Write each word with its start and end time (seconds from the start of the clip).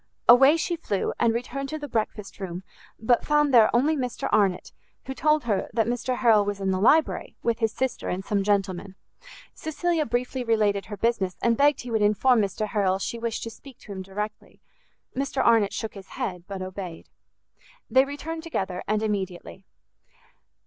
Away 0.27 0.57
she 0.57 0.75
flew, 0.77 1.13
and 1.19 1.31
returned 1.31 1.69
to 1.69 1.77
the 1.77 1.87
breakfast 1.87 2.39
room, 2.39 2.63
but 2.99 3.23
found 3.23 3.53
there 3.53 3.69
only 3.71 3.95
Mr 3.95 4.27
Arnott, 4.31 4.71
who 5.05 5.13
told 5.13 5.43
her 5.43 5.69
that 5.73 5.85
Mr 5.85 6.17
Harrel 6.17 6.43
was 6.43 6.59
in 6.59 6.71
the 6.71 6.79
library, 6.81 7.35
with 7.43 7.59
his 7.59 7.71
sister 7.71 8.09
and 8.09 8.25
some 8.25 8.41
gentlemen. 8.43 8.95
Cecilia 9.53 10.07
briefly 10.07 10.43
related 10.43 10.85
her 10.87 10.97
business, 10.97 11.37
and 11.43 11.55
begged 11.55 11.81
he 11.81 11.91
would 11.91 12.01
inform 12.01 12.41
Mr 12.41 12.65
Harrel 12.69 12.97
she 12.97 13.19
wished 13.19 13.43
to 13.43 13.51
speak 13.51 13.77
to 13.81 13.91
him 13.91 14.01
directly. 14.01 14.59
Mr 15.15 15.45
Arnott 15.45 15.71
shook 15.71 15.93
his 15.93 16.07
head, 16.17 16.45
but 16.47 16.63
obeyed. 16.63 17.07
They 17.87 18.03
returned 18.05 18.41
together, 18.41 18.83
and 18.87 19.03
immediately. 19.03 19.67